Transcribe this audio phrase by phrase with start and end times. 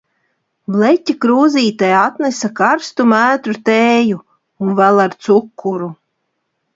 [0.75, 4.17] Bleķa krūzītē atnesa karstu mētru tēju
[4.69, 5.91] un vēl ar cukuru.